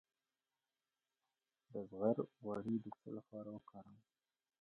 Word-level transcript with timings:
د 1.71 1.73
زغر 1.89 2.17
غوړي 2.41 2.75
د 2.81 2.87
څه 2.99 3.09
لپاره 3.17 3.49
وکاروم؟ 3.51 3.99